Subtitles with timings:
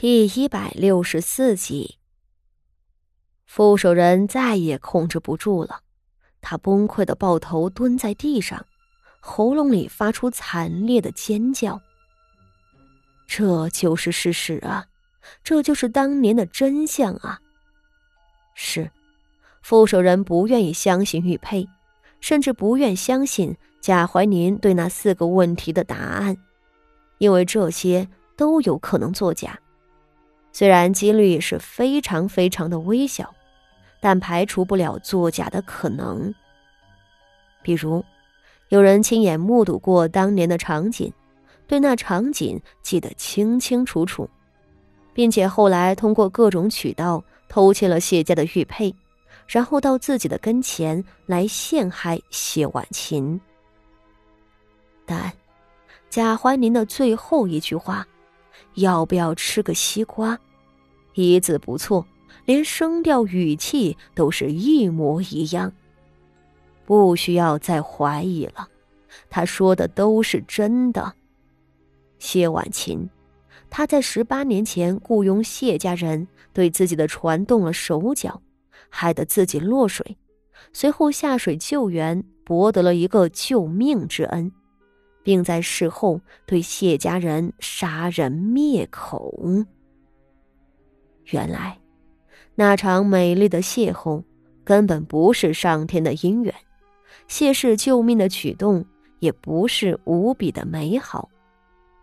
[0.00, 1.96] 第一百六十四集，
[3.46, 5.80] 副手人再也控制不住了，
[6.40, 8.64] 他崩溃的抱头蹲在地上，
[9.18, 11.80] 喉咙里发出惨烈的尖叫。
[13.26, 14.86] 这就是事实啊，
[15.42, 17.40] 这就是当年的真相啊！
[18.54, 18.88] 是，
[19.62, 21.68] 副手人不愿意相信玉佩，
[22.20, 26.36] 甚至不愿相信贾怀宁对那四个问题的答案，
[27.18, 29.58] 因为这些都有可能作假。
[30.58, 33.32] 虽然几率是非常非常的微小，
[34.00, 36.34] 但排除不了作假的可能。
[37.62, 38.04] 比如，
[38.68, 41.12] 有人亲眼目睹过当年的场景，
[41.68, 44.28] 对那场景记得清清楚楚，
[45.14, 48.92] 并且后来通过各种渠道偷窃了谢家的玉佩，
[49.46, 53.40] 然后到自己的跟前来陷害谢婉琴。
[55.06, 55.32] 但
[56.10, 58.04] 贾怀宁的最后一句话
[58.74, 60.36] ：“要不要吃个西瓜？”
[61.20, 62.06] 一字不错，
[62.44, 65.72] 连声调语气都是一模一样。
[66.86, 68.68] 不需要再怀疑了，
[69.28, 71.12] 他说的都是真的。
[72.18, 73.10] 谢婉琴，
[73.68, 78.40] 他在十八年前雇佣谢家人对自己的船动了手脚，
[78.88, 80.16] 害得自己落水，
[80.72, 84.50] 随后下水救援，博得了一个救命之恩，
[85.22, 89.34] 并在事后对谢家人杀人灭口。
[91.30, 91.78] 原来，
[92.54, 94.22] 那场美丽的邂逅
[94.64, 96.54] 根本不是上天的姻缘，
[97.26, 98.84] 谢氏救命的举动
[99.18, 101.28] 也不是无比的美好，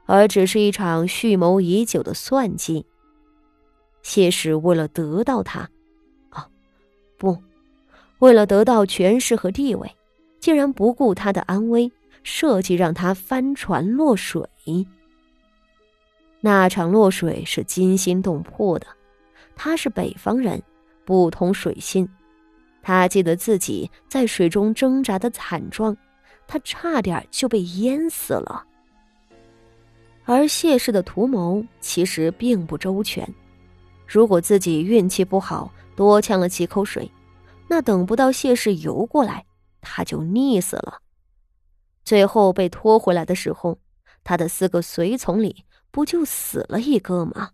[0.05, 2.85] 而只是一场蓄谋已久的算计。
[4.03, 5.67] 谢氏为了得到他，
[6.29, 6.47] 啊，
[7.17, 7.37] 不，
[8.19, 9.91] 为了得到权势和地位，
[10.39, 14.47] 竟然不顾他的安危，设计让他翻船落水。
[16.41, 18.85] 那场落水是惊心动魄的。
[19.55, 20.61] 他是北方人，
[21.05, 22.07] 不通水性。
[22.81, 25.95] 他记得自己在水中挣扎的惨状，
[26.45, 28.63] 他差点就被淹死了。
[30.25, 33.27] 而谢氏的图谋其实并不周全。
[34.07, 37.09] 如果自己运气不好，多呛了几口水，
[37.67, 39.45] 那等不到谢氏游过来，
[39.81, 40.99] 他就溺死了。
[42.03, 43.79] 最后被拖回来的时候，
[44.23, 47.49] 他的四个随从里不就死了一个吗？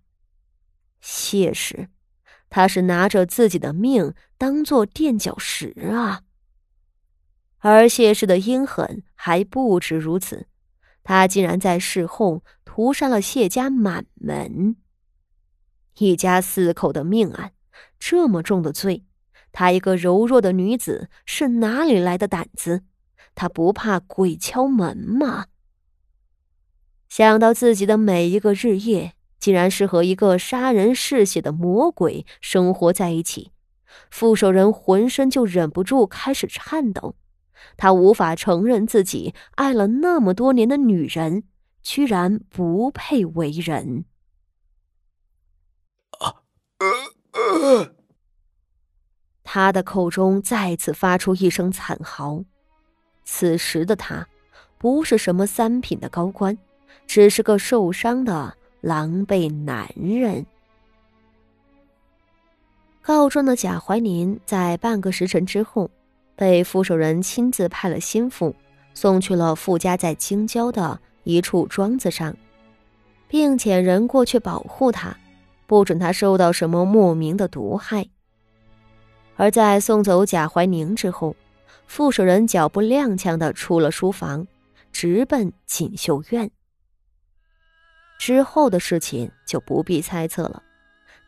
[1.01, 1.89] 谢氏，
[2.49, 6.21] 他是拿着自己的命当做垫脚石啊！
[7.59, 10.47] 而谢氏的阴狠还不止如此，
[11.03, 14.75] 他竟然在事后屠杀了谢家满门，
[15.97, 17.53] 一家四口的命案，
[17.99, 19.05] 这么重的罪，
[19.51, 22.83] 她一个柔弱的女子是哪里来的胆子？
[23.35, 25.47] 她不怕鬼敲门吗？
[27.09, 29.13] 想到自己的每一个日夜。
[29.41, 33.51] 竟然是和一个杀人嗜血的魔鬼生活在一起，
[34.09, 37.15] 副手人浑身就忍不住开始颤抖。
[37.75, 41.43] 他无法承认自己爱了那么多年的女人，
[41.81, 44.05] 居然不配为人。
[49.43, 52.43] 他的口中再次发出一声惨嚎。
[53.23, 54.27] 此时的他，
[54.77, 56.57] 不是什么三品的高官，
[57.07, 58.57] 只是个受伤的。
[58.81, 60.45] 狼狈男人。
[63.01, 65.89] 告状的贾怀宁在半个时辰之后，
[66.35, 68.55] 被副手人亲自派了心腹
[68.93, 72.35] 送去了傅家在京郊的一处庄子上，
[73.27, 75.17] 并遣人过去保护他，
[75.65, 78.07] 不准他受到什么莫名的毒害。
[79.35, 81.35] 而在送走贾怀宁之后，
[81.87, 84.45] 副手人脚步踉跄的出了书房，
[84.91, 86.51] 直奔锦绣院。
[88.21, 90.61] 之后的事情就不必猜测了。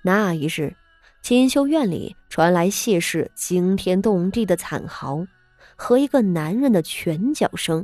[0.04, 0.76] 那一日，
[1.24, 5.26] 锦绣院里传来谢氏惊天动地的惨嚎
[5.76, 7.84] 和一个男人的拳脚声。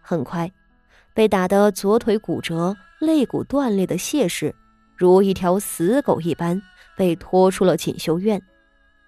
[0.00, 0.50] 很快，
[1.12, 4.54] 被打得左腿骨折、肋骨断裂的谢氏，
[4.96, 6.62] 如一条死狗一般
[6.96, 8.40] 被拖出了锦绣院，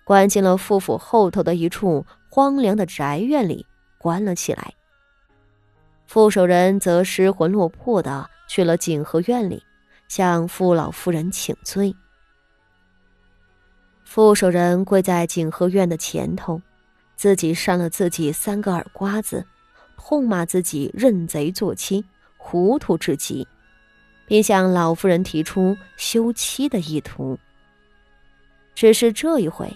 [0.04, 3.64] 关进了傅府后头的一处荒凉的宅院里，
[3.96, 4.74] 关了起来。
[6.06, 8.28] 副手人则失魂落魄的。
[8.52, 9.64] 去了景和院里，
[10.08, 11.96] 向傅老夫人请罪。
[14.04, 16.60] 傅守仁跪在景和院的前头，
[17.16, 19.46] 自己扇了自己三个耳刮子，
[19.96, 22.04] 痛骂自己认贼作妻，
[22.36, 23.48] 糊涂至极，
[24.26, 27.38] 并向老夫人提出休妻的意图。
[28.74, 29.74] 只是这一回，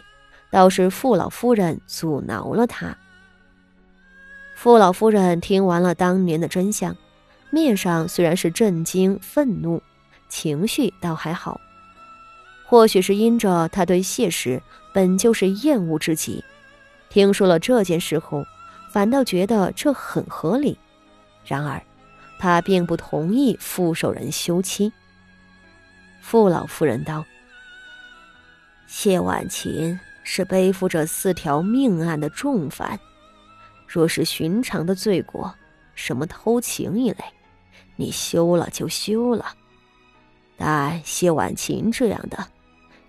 [0.51, 2.95] 倒是傅老夫人阻挠了他。
[4.55, 6.95] 傅老夫人听完了当年的真相。
[7.57, 9.83] 面上虽然是震惊、愤怒，
[10.29, 11.59] 情绪倒还好。
[12.67, 14.63] 或许是因着他对谢氏
[14.93, 16.45] 本就是厌恶之极，
[17.09, 18.45] 听说了这件事后，
[18.93, 20.79] 反倒觉得这很合理。
[21.47, 21.83] 然而，
[22.39, 24.93] 他并不同意傅守仁休妻。
[26.21, 27.25] 傅老夫人道
[28.87, 33.01] ：“谢婉琴是背负着四条命案的重犯，
[33.87, 35.55] 若是寻常的罪过，
[35.95, 37.25] 什么偷情一类，
[37.97, 39.55] 你休了就休了。
[40.57, 42.47] 但谢婉晴这样的……”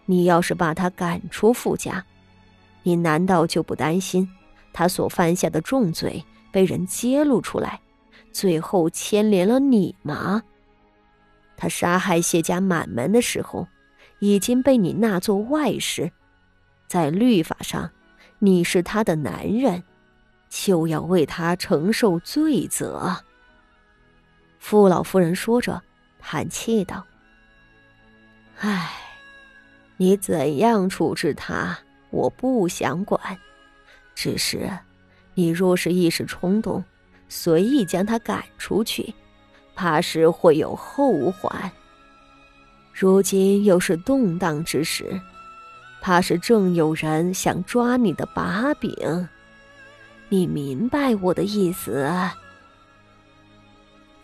[0.09, 2.05] 你要是把他赶出傅家，
[2.83, 4.25] 你难道就不担心
[4.71, 7.81] 他所犯下的重罪被人揭露出来，
[8.31, 10.41] 最后牵连了你吗？
[11.57, 13.67] 他杀害谢家满门的时候，
[14.19, 16.09] 已经被你纳作外室，
[16.87, 17.91] 在律法上，
[18.39, 19.83] 你是他的男人，
[20.47, 23.25] 就要为他承受罪责。
[24.69, 25.81] 傅老夫人说着，
[26.19, 27.05] 叹气道
[28.59, 28.91] ：“唉。”
[29.95, 31.79] 你怎样处置他，
[32.09, 33.17] 我不想管。
[34.13, 34.69] 只是，
[35.35, 36.83] 你若是一时冲动，
[37.29, 39.15] 随意将他赶出去，
[39.73, 41.71] 怕是会有后患。
[42.91, 45.17] 如今又是动荡之时，
[46.01, 49.29] 怕是正有人想抓你的把柄。
[50.27, 52.05] 你明白我的意思？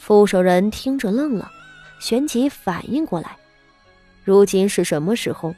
[0.06, 1.50] 副手人听着愣了，
[1.98, 3.38] 旋即反应过来。
[4.26, 5.56] 如今是什么时候？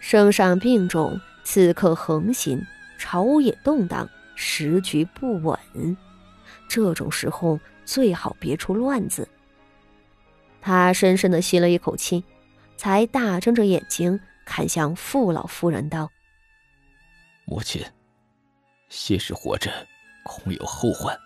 [0.00, 2.60] 圣上病重，刺客横行，
[2.98, 5.56] 朝野动荡，时局不稳。
[6.68, 9.28] 这种时候最好别出乱子。
[10.60, 12.24] 他深深的吸了一口气，
[12.76, 16.10] 才大睁着眼睛看向傅老夫人道
[17.46, 17.80] ：“母亲，
[18.88, 19.70] 谢氏活着，
[20.24, 21.16] 恐有后患。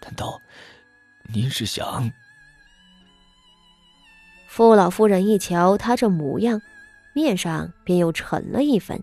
[0.00, 0.40] 难道
[1.32, 2.10] 您是想？”
[4.48, 6.60] 傅老夫人一瞧他这模样，
[7.14, 9.02] 面上便又沉了一分。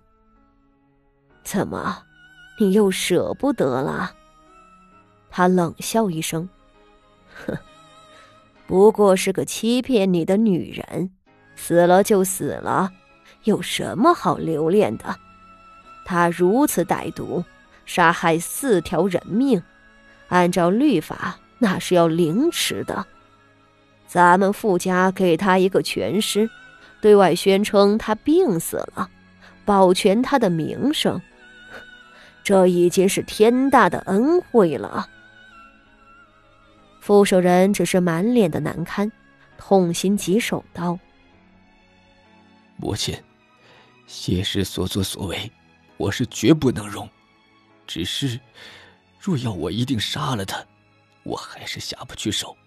[1.43, 2.03] 怎么，
[2.59, 4.11] 你又舍不得了？
[5.31, 6.47] 他冷笑一声
[7.47, 7.57] ：“哼，
[8.67, 11.11] 不过是个欺骗你的女人，
[11.55, 12.91] 死了就死了，
[13.45, 15.17] 有什么好留恋的？
[16.05, 17.43] 他如此歹毒，
[17.85, 19.63] 杀害四条人命，
[20.27, 23.05] 按照律法，那是要凌迟的。”
[24.07, 26.49] 咱们傅家给他一个全尸，
[26.99, 29.07] 对外宣称他病死了，
[29.65, 31.21] 保全他的名声，
[32.43, 35.07] 这已经是天大的恩惠了。
[36.99, 39.11] 傅守仁只是满脸的难堪，
[39.57, 40.97] 痛心疾首道
[42.77, 43.15] ：“母亲，
[44.07, 45.51] 谢氏所作所为，
[45.97, 47.07] 我是绝不能容。
[47.85, 48.39] 只是，
[49.19, 50.63] 若要我一定杀了他，
[51.29, 52.57] 我还是下不去手。”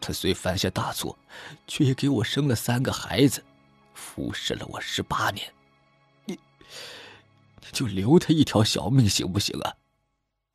[0.00, 1.18] 他虽犯下大错，
[1.66, 3.44] 却也给我生了三个孩子，
[3.92, 5.52] 服侍了我十八年。
[6.24, 6.38] 你，
[7.60, 9.74] 你就留他一条小命行不行啊？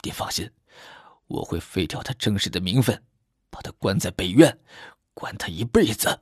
[0.02, 0.50] 你放心，
[1.28, 3.04] 我会废掉他正式的名分，
[3.52, 4.58] 把他关在北院，
[5.14, 6.20] 关他一辈子。